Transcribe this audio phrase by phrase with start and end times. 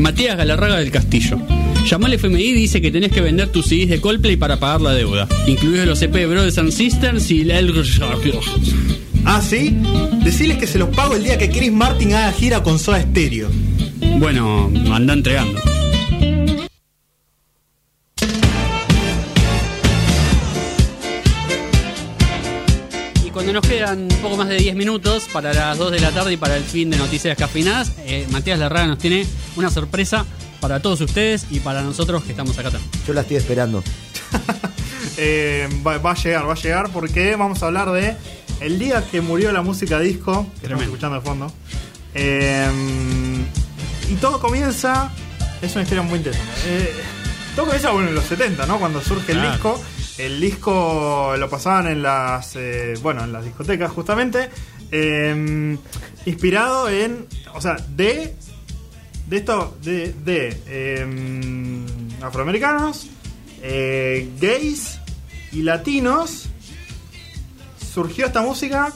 [0.00, 1.38] Matías Galarraga del Castillo.
[1.88, 4.80] Llamó al FMI y dice que tenés que vender tus CDs de Coldplay para pagar
[4.80, 7.72] la deuda, incluidos los EP de Brothers and Sisters y el...
[9.24, 9.76] Ah, ¿sí?
[10.24, 13.48] Decirles que se los pago el día que Chris Martin haga gira con Soda Stereo.
[14.18, 15.60] Bueno, anda entregando.
[23.30, 26.10] Y cuando nos quedan un poco más de 10 minutos para las 2 de la
[26.10, 29.24] tarde y para el fin de Noticias Cafinadas, eh, Matías Larraga nos tiene
[29.54, 30.26] una sorpresa
[30.58, 32.90] para todos ustedes y para nosotros que estamos acá también.
[33.06, 33.84] Yo la estoy esperando.
[35.22, 38.16] Eh, va, va a llegar, va a llegar porque vamos a hablar de
[38.60, 41.52] el día que murió la música disco, que estamos escuchando de fondo.
[42.14, 42.70] Eh,
[44.08, 45.10] y todo comienza,
[45.60, 46.52] es una historia muy interesante.
[46.64, 46.92] Eh,
[47.54, 48.78] todo comienza bueno, en los 70, ¿no?
[48.78, 49.78] Cuando surge el disco.
[50.26, 54.48] El disco lo pasaban en las, eh, bueno, en las discotecas justamente.
[54.92, 55.76] eh,
[56.26, 58.34] inspirado en, o sea, de
[59.30, 61.86] de esto de, de eh,
[62.20, 63.06] afroamericanos,
[63.62, 64.98] eh, gays
[65.52, 66.48] y latinos,
[67.92, 68.92] surgió esta música,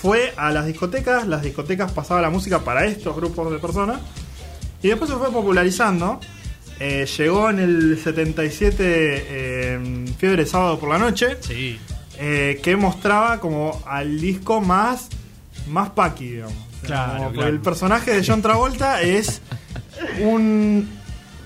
[0.00, 4.00] fue a las discotecas, las discotecas pasaban la música para estos grupos de personas
[4.80, 6.20] y después se fue popularizando.
[6.78, 11.78] Eh, llegó en el 77 eh, Fiebre Sábado por la Noche Sí.
[12.18, 15.08] eh, que mostraba como al disco más
[15.68, 16.54] más paqui, digamos.
[16.82, 17.48] Claro, como claro.
[17.48, 19.40] El personaje de John Travolta es
[20.22, 20.88] un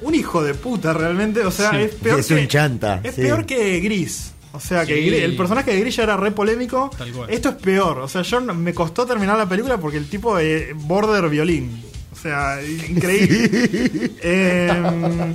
[0.02, 1.76] un hijo de puta realmente, o sea, Sí.
[1.76, 3.20] es peor Es que un chanta, Es sí.
[3.22, 4.32] peor que Gris.
[4.52, 5.10] O sea, que Sí.
[5.10, 6.90] Gris- el personaje de Gris ya era re polémico.
[6.98, 7.30] Tal cual.
[7.30, 7.98] Esto es peor.
[7.98, 11.82] O sea, yo me costó terminar la película porque el tipo de border violín.
[12.12, 14.11] O sea, increíble.
[14.22, 15.34] Em,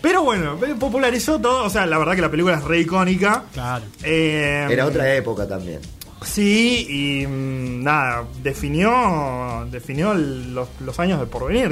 [0.00, 1.64] pero bueno, popularizó todo.
[1.64, 3.44] O sea, la verdad que la película es re icónica.
[3.52, 3.84] Claro.
[4.02, 5.80] Em, Era otra época también.
[6.24, 6.86] Sí,
[7.22, 11.68] y mm, nada, definió definió los, los años de porvenir,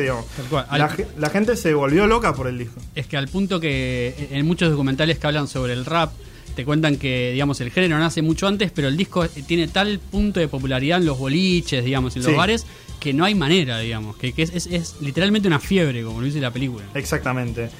[0.51, 0.67] cual.
[0.71, 2.81] La, Al- ge- la gente se volvió loca por el disco.
[2.95, 6.13] Es que al punto que en muchos documentales que hablan sobre el rap,
[6.55, 10.39] te cuentan que, digamos, el género nace mucho antes, pero el disco tiene tal punto
[10.41, 12.37] de popularidad en los boliches, digamos, en los Sí.
[12.37, 12.67] bares,
[13.05, 16.27] que no hay manera, digamos, que, que es, es- es literalmente una fiebre, como lo
[16.27, 16.85] dice la película.
[16.95, 17.71] Exactamente.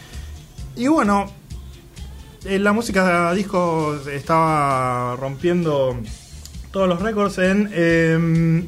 [0.77, 1.33] Y bueno,
[2.45, 5.97] eh, la música disco estaba rompiendo
[6.71, 7.71] todos los récords en...
[7.75, 8.67] em,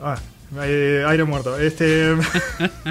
[0.00, 0.16] ah,
[0.62, 1.58] eh, aire muerto.
[1.58, 2.14] Este...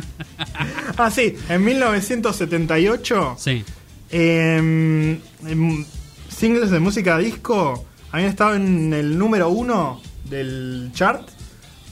[0.97, 3.35] ah, sí, en 1978...
[3.37, 3.63] Sí.
[4.11, 5.85] em, em,
[6.29, 11.27] singles de música disco habían estado en el número uno del chart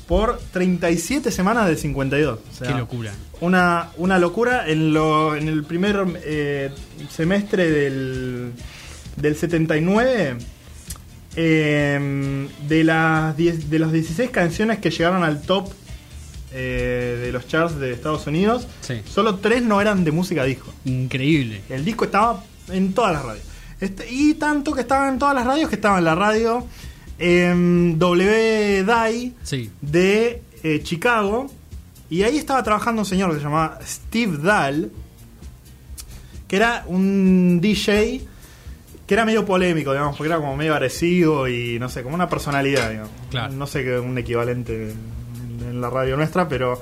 [0.07, 2.40] por 37 semanas de 52.
[2.40, 3.12] O sea, Qué locura.
[3.41, 6.69] Una, una locura en, lo, en el primer eh,
[7.09, 8.51] semestre del,
[9.18, 10.38] del 79.
[11.35, 15.69] eh, de, las 10 de las 16 canciones que llegaron al top
[16.53, 19.02] eh, de los charts de Estados Unidos, Sí.
[19.12, 20.73] solo 3 no eran de música disco.
[20.85, 21.62] Increíble.
[21.69, 23.46] El disco estaba en todas las radios.
[23.81, 26.66] Este, y tanto que estaba en todas las radios que estaba en la radio
[27.20, 29.70] em, W DAI Sí.
[29.81, 31.48] de eh, Chicago.
[32.09, 34.92] Y ahí estaba trabajando un señor que se llamaba Steve Dahl,
[36.48, 38.22] que era un DJ
[39.08, 42.28] que era medio polémico, digamos, porque era como medio agresivo y no sé, como una
[42.28, 43.12] personalidad, digamos.
[43.30, 43.53] Claro.
[43.53, 46.82] No sé qué un equivalente en, en la radio nuestra, pero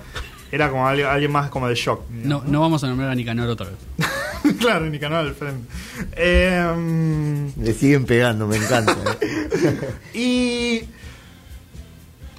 [0.50, 2.02] era como alguien, más como de shock.
[2.10, 3.76] No, digamos, no vamos a nombrar a Nicanor otra vez.
[4.64, 5.68] claro, en mi canal al frente.
[6.16, 8.96] Em, Le siguen pegando, me encanta.
[9.22, 9.80] ¿eh?
[10.14, 10.82] y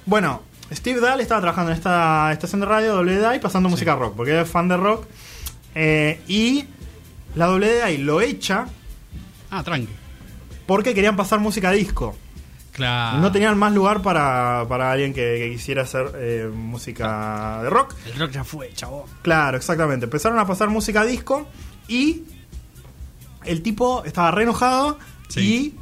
[0.05, 0.41] bueno,
[0.71, 4.45] Steve Dahl estaba trabajando en esta estación de radio WDI pasando música rock, porque era
[4.45, 5.05] fan de rock.
[5.75, 6.65] eh, y
[7.35, 8.65] la WDI lo echa
[9.51, 9.89] Ah, tranqui.
[10.65, 12.15] porque querían pasar música disco.
[12.71, 13.19] Claro.
[13.19, 17.95] No tenían más lugar para, para alguien que, que quisiera hacer eh, música de rock.
[18.05, 19.05] El rock ya fue, chavo.
[19.21, 20.05] Claro, exactamente.
[20.05, 21.47] Empezaron a pasar música disco
[21.87, 22.23] y
[23.45, 24.97] el tipo estaba re enojado
[25.27, 25.73] Sí.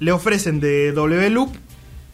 [0.00, 1.50] y le ofrecen de W Loop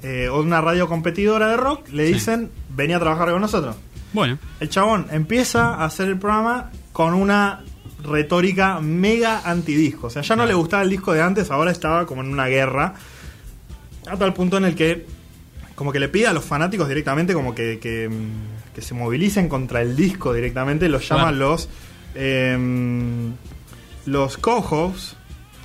[0.02, 2.14] eh, o una radio competidora de rock, le Sí.
[2.14, 3.76] dicen, vení a trabajar con nosotros.
[4.12, 7.62] Bueno, El chabón empieza a hacer el programa con una
[8.02, 10.06] retórica mega antidisco.
[10.08, 12.46] O sea, ya no le gustaba el disco de antes, ahora estaba como en una
[12.46, 12.94] guerra.
[14.10, 15.06] A tal punto en el que
[15.74, 19.48] como que le pide a los fanáticos directamente como que, que, mm, que se movilicen
[19.48, 20.88] contra el disco directamente.
[20.88, 21.50] Los llaman Claro.
[21.52, 21.68] los
[22.14, 23.32] em,
[24.06, 24.38] los.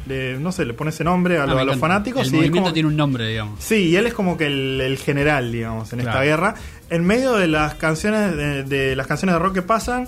[0.07, 1.93] Le- No sé, le pone ese nombre a, ah, lo- me a los encanta.
[1.95, 2.21] fanáticos.
[2.21, 3.63] El y es movimiento como- tiene un nombre, digamos.
[3.63, 6.25] Sí, y él es como que el, el general, digamos, en esta Claro.
[6.27, 6.55] guerra.
[6.91, 10.07] En medio de las canciones de, de las canciones de rock que pasan,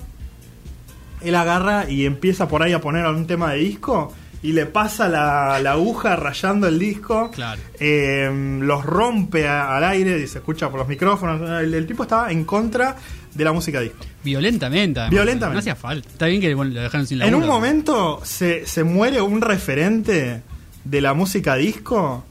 [1.22, 4.13] él agarra y empieza por ahí a poner algún tema de disco
[4.44, 7.31] y le pasa la, la aguja rayando el disco.
[7.31, 7.62] Claro.
[7.80, 8.30] Eh,
[8.62, 11.42] los rompe a- al aire y se escucha por los micrófonos.
[11.62, 12.95] El, el tipo estaba en contra
[13.34, 13.98] de la música disco.
[14.24, 15.00] Violentamente.
[15.00, 15.12] además.
[15.12, 15.54] Violentamente.
[15.54, 16.07] No hacía falta.
[16.10, 19.42] Está bien que bueno, lo dejaron sin la En un momento se, se muere un
[19.42, 20.42] referente
[20.83, 22.24] de la música disco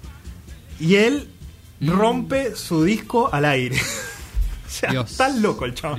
[0.80, 1.28] y él
[1.78, 1.90] Mm.
[1.90, 3.76] rompe su disco al aire.
[4.66, 5.10] o sea, Dios.
[5.10, 5.96] está loco el chavo.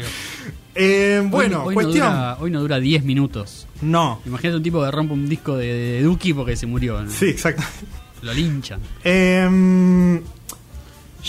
[0.73, 2.07] Eh, bueno, hoy, hoy cuestión.
[2.07, 3.66] No dura, hoy no dura 10 minutos.
[3.81, 4.21] No.
[4.25, 7.01] Imagínate un tipo que rompe un disco de, de Duki porque se murió.
[7.01, 7.09] ¿no?
[7.11, 7.63] Sí, exacto.
[8.23, 8.79] Lo linchan.
[9.03, 10.21] Em,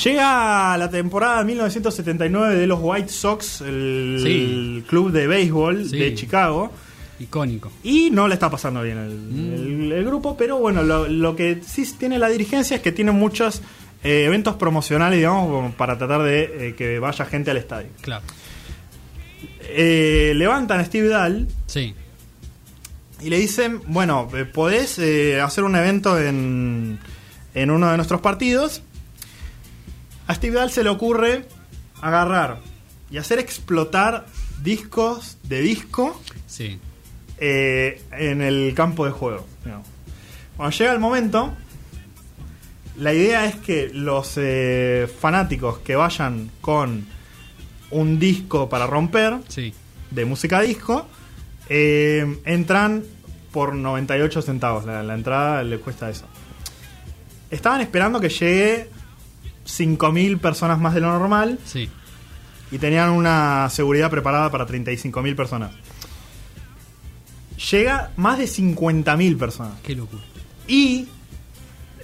[0.04, 4.84] llega la temporada 1979 de los White Sox, el, Sí.
[4.88, 5.98] club de béisbol Sí.
[5.98, 6.70] de Chicago.
[7.20, 7.72] Icónico.
[7.82, 9.54] Y no le está pasando bien el, Mm.
[9.84, 13.10] el- el grupo, pero bueno, lo, lo que sí tiene la dirigencia es que tiene
[13.12, 13.60] muchos
[14.04, 17.88] eh, eventos promocionales, digamos, para tratar de eh, que vaya gente al estadio.
[18.00, 18.22] Claro.
[19.62, 21.94] Eh, levantan a Steve Dahl Sí.
[23.20, 26.99] Y le dicen, bueno, eh, podés eh, hacer un evento en,
[27.55, 28.82] en uno de nuestros partidos.
[30.26, 31.47] A Steve Dahl se le ocurre
[32.00, 32.61] agarrar
[33.11, 34.26] y hacer explotar
[34.62, 36.79] discos de disco Sí.
[37.38, 39.47] eh, en el campo de juego.
[40.56, 41.55] Cuando llega el momento,
[42.97, 47.06] la idea es que los eh, fanáticos que vayan con
[47.91, 49.73] un disco para romper, Sí.
[50.11, 51.06] de música disco,
[51.69, 53.05] eh, entran
[53.53, 54.85] por 98 centavos.
[54.85, 56.26] La, la entrada le cuesta eso.
[57.50, 58.88] Estaban esperando que llegue
[59.67, 61.88] 5.000 personas más de lo normal Sí.
[62.70, 65.70] y tenían una seguridad preparada para 35.000 personas.
[67.70, 69.75] Llega más de 50.000 personas.
[69.82, 70.23] Qué locura.
[70.69, 71.09] Y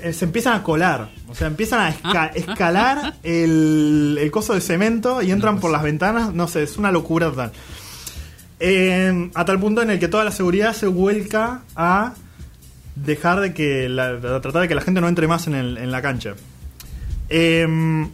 [0.03, 1.11] eh, se empiezan a colar.
[1.29, 5.71] O sea, empiezan a esca- escalar el, el coso de cemento y entran No, por
[5.71, 5.73] pues.
[5.75, 6.35] las ventanas.
[6.35, 7.53] No sé, es una locura total.
[8.67, 12.15] Eh, a tal punto en el que toda la seguridad se vuelca a
[12.97, 13.89] dejar de que.
[13.91, 16.35] La, a tratar de que la gente no entre más en, el- en la cancha.
[17.29, 18.07] Eh,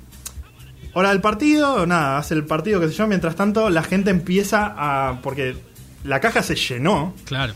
[0.95, 3.07] hora del partido, nada, hace el partido, qué sé yo.
[3.07, 5.21] Mientras tanto, la gente empieza a.
[5.23, 5.57] Porque
[6.03, 7.15] la caja se llenó.
[7.27, 7.55] Claro.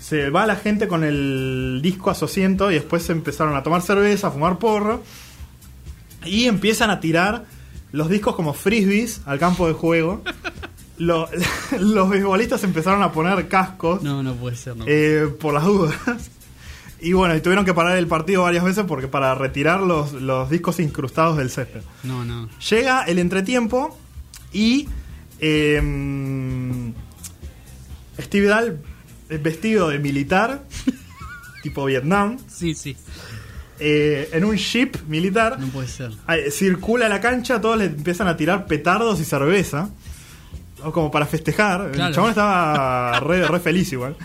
[0.00, 3.62] Se va la gente con el disco a su asiento y después se empezaron a
[3.62, 5.02] tomar cerveza, a fumar porro.
[6.24, 7.44] Y empiezan a tirar
[7.92, 10.22] los discos como frisbees al campo de juego.
[10.98, 11.28] Lo-
[11.80, 14.76] los beisbolistas empezaron a poner cascos No, no puede ser.
[14.76, 14.84] No.
[14.86, 15.94] eh, por las dudas.
[17.00, 20.48] Y bueno, y tuvieron que parar el partido varias veces porque para retirar los, los
[20.48, 21.82] discos incrustados del césped.
[22.02, 22.48] No, no.
[22.70, 23.98] Llega el entretiempo
[24.52, 24.88] y
[25.40, 26.92] em,
[28.20, 28.78] Steve Dahl
[29.28, 30.64] es vestido de militar,
[31.62, 32.96] tipo Vietnam, Sí, sí.
[33.80, 35.58] eh, en un jeep militar.
[35.58, 36.12] No puede ser.
[36.28, 39.90] eh, Circula la cancha, todos le empiezan a tirar petardos y cerveza.
[40.84, 41.90] O como para festejar.
[41.92, 42.08] Claro.
[42.08, 44.16] El chabón estaba re, re feliz igual.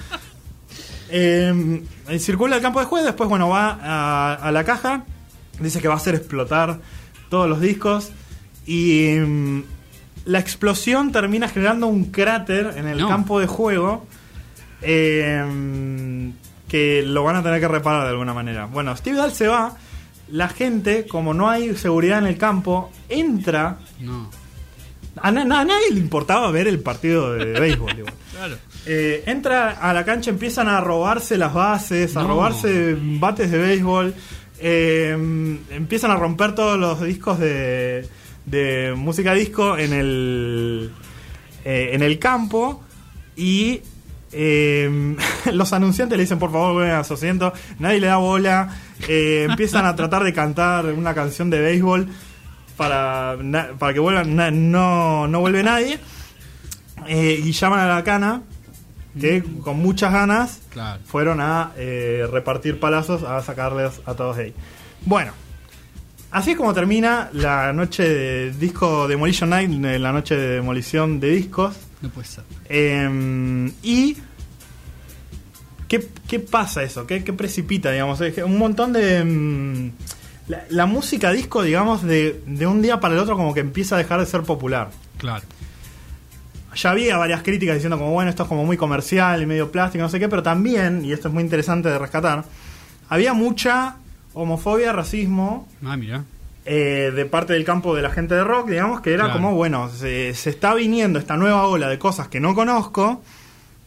[1.10, 1.82] Eh,
[2.20, 5.06] circula el campo de juego, después bueno va a, a la caja,
[5.60, 6.80] dice que va a hacer explotar
[7.30, 8.12] todos los discos
[8.68, 9.64] y mm,
[10.26, 13.08] la explosión termina generando un cráter en el No.
[13.08, 14.06] campo de juego
[14.82, 16.32] eh,
[16.68, 18.66] que lo van a tener que reparar de alguna manera.
[18.66, 19.76] Bueno, Steve Dahl se va,
[20.30, 23.78] la gente, como no hay seguridad en el campo, entra.
[24.00, 24.30] No.
[25.22, 27.98] A, na- a nadie le importaba ver el partido de béisbol.
[27.98, 28.14] igual.
[28.32, 28.58] Claro.
[28.86, 32.30] Eh, entra a la cancha, empiezan a robarse las bases, a No.
[32.30, 34.14] robarse bates de béisbol,
[34.60, 35.12] eh,
[35.72, 38.08] empiezan a romper todos los discos de,
[38.46, 40.92] de música disco en el,
[41.66, 42.84] eh, en el campo
[43.36, 43.82] y
[45.54, 48.70] los anunciantes le dicen por favor vuelven a su asiento, nadie le da bola,
[49.08, 52.08] empiezan a tratar de cantar una canción de béisbol
[52.80, 53.36] para,
[53.78, 56.00] para que vuelvan, no, no vuelve nadie.
[57.08, 58.42] Eh, y llaman a la cana,
[59.20, 61.02] que con muchas ganas Claro.
[61.06, 64.54] fueron a eh, repartir palazos, a sacarles a todos de ahí.
[65.06, 65.34] Bueno,
[66.32, 69.70] así es como termina la noche de disco Demolition Night,
[70.00, 71.76] la noche de demolición de discos.
[72.02, 72.44] No puede ser.
[72.70, 74.18] Eh, y.
[75.88, 77.06] ¿qué, qué pasa eso?
[77.08, 78.22] ¿Qué, qué precipita, digamos?
[78.46, 79.24] Un montón de.
[79.24, 79.92] mm,
[80.50, 83.96] la, la música disco, digamos, de, de un día para el otro, como que empieza
[83.96, 84.90] a dejar de ser popular.
[85.18, 85.44] Claro.
[86.76, 90.04] Ya había varias críticas diciendo, como bueno, esto es como muy comercial y medio plástico,
[90.04, 92.44] no sé qué, pero también, y esto es muy interesante de rescatar,
[93.10, 93.96] había mucha
[94.34, 96.24] homofobia, racismo, Ah, mira.
[96.66, 99.40] eh, de parte del campo de la gente de rock, digamos, que era Claro.
[99.40, 103.24] como, bueno, se, se está viniendo esta nueva ola de cosas que no conozco,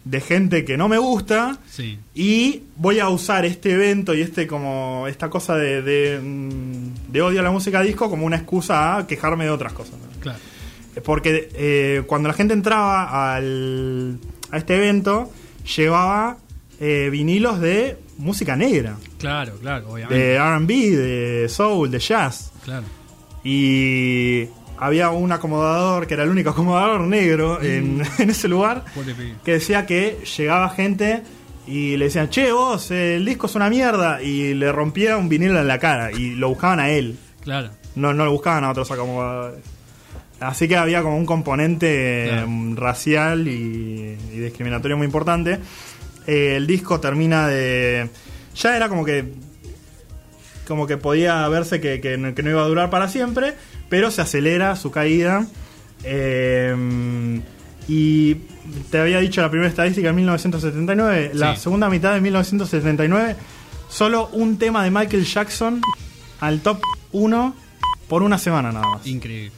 [0.05, 1.99] de gente que no me gusta, Sí.
[2.15, 7.23] y voy a usar este evento y este como esta cosa de, de, mm, de
[7.23, 9.95] odio a la música disco como una excusa a quejarme de otras cosas.
[9.95, 10.21] ¿no?
[10.21, 10.39] Claro.
[11.05, 14.19] Porque eh, cuando la gente entraba al,
[14.51, 15.31] a este evento,
[15.77, 16.37] llevaba
[16.81, 20.23] eh, vinilos de música negra, Claro, claro, obviamente.
[20.23, 20.67] de RB,
[20.97, 22.51] de soul, de jazz.
[22.65, 22.85] Claro.
[23.45, 24.49] Y
[24.79, 28.85] había un acomodador, que era el único acomodador negro en, en ese lugar,
[29.45, 31.23] que decía que llegaba gente
[31.67, 35.61] y le decían, che, vos, el disco es una mierda, y le rompía un vinilo
[35.61, 37.71] en la cara, y lo buscaban a él, Claro.
[37.95, 39.61] no, no lo buscaban a otros acomodadores.
[40.41, 42.49] Así que había como un componente Claro.
[42.49, 45.61] mm, racial y, y discriminatorio muy importante.
[46.27, 48.09] Eh, el disco termina de...
[48.57, 49.25] Ya era como que
[50.67, 53.55] como que podía verse que, que no- que no iba a durar para siempre,
[53.89, 55.47] pero se acelera su caída.
[56.05, 57.41] Eh,
[57.89, 58.35] y
[58.91, 63.37] te había dicho la primera estadística en 1979, la segunda mitad de 1979,
[63.89, 65.81] solo un tema de Michael Jackson
[66.41, 66.81] al top
[67.13, 67.55] 1
[68.09, 69.07] por una semana nada más.
[69.07, 69.53] Increíble.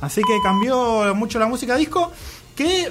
[0.00, 2.12] Así que cambió mucho la música disco,
[2.56, 2.90] que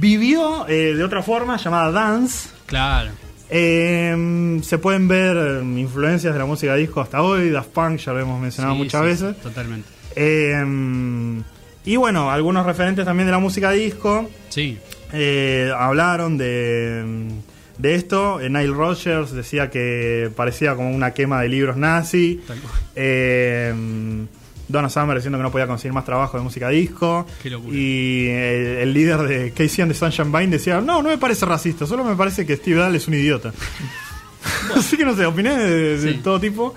[0.00, 2.48] vivió eh, de otra forma llamada dance.
[2.66, 3.10] Claro.
[3.50, 8.12] Eh, se pueden ver eh, influencias de la música disco hasta hoy, Daft Punk ya
[8.12, 9.36] lo hemos mencionado Sí, muchas sí, veces.
[9.36, 9.88] sí, totalmente.
[10.16, 11.42] Eh,
[11.84, 14.78] y bueno, algunos referentes también de la música disco Sí.
[15.12, 17.28] eh, hablaron de,
[17.78, 18.40] de esto.
[18.40, 22.40] Eh, Nile Rodgers decía que parecía como una quema de libros nazi.
[22.46, 24.28] Tal cual.
[24.70, 27.26] Donna Summer diciendo que no podía conseguir más trabajo de música disco.
[27.42, 27.76] Qué locura.
[27.76, 31.46] Y el, el líder de Casey and the Sunshine Band decía: No, no me parece
[31.46, 33.52] racista, solo me parece que Steve Dahl es un idiota.
[34.76, 36.20] Así que no sé, opiné de, de Sí.
[36.22, 36.74] todo tipo.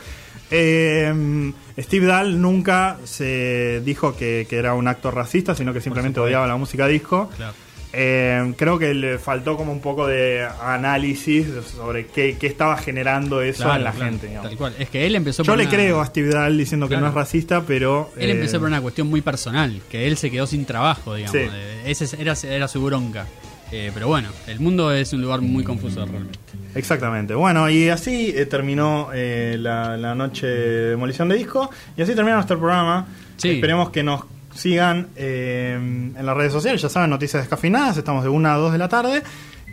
[0.51, 6.19] Eh, Steve Dahl nunca se dijo que, que era un acto racista, sino que simplemente
[6.19, 7.29] odiaba la música disco.
[7.35, 7.53] Claro.
[7.95, 11.45] Eh, creo que le faltó como un poco de análisis
[11.75, 14.27] sobre qué, qué estaba generando eso Claro, en la claro, gente.
[14.27, 14.49] digamos.
[14.49, 14.73] Tal cual.
[14.79, 17.03] Es que él empezó Yo por le una- creo a Steve Dahl diciendo que Claro.
[17.05, 18.11] no es racista, pero.
[18.17, 21.31] Él eh, empezó por una cuestión muy personal, que él se quedó sin trabajo, digamos.
[21.39, 21.47] Sí.
[21.49, 23.27] De- Ese era, era su bronca.
[23.71, 26.37] Eh, pero bueno, el mundo es un lugar muy confuso realmente.
[26.75, 27.33] Exactamente.
[27.35, 31.69] Bueno, y así eh, terminó eh, la, la noche de demolición de disco.
[31.97, 33.07] Y así termina nuestro programa.
[33.37, 33.49] Sí.
[33.51, 36.81] Esperemos que nos sigan eh, en las redes sociales.
[36.81, 37.97] Ya saben, noticias descafinadas.
[37.97, 39.23] Estamos de 1 a 2 de la tarde.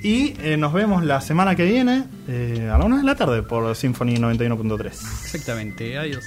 [0.02, 3.42] Y eh, nos vemos la semana que viene eh, a la 1 de la tarde
[3.42, 4.86] por Symphony 91.3.
[4.86, 6.24] Exactamente, adiós.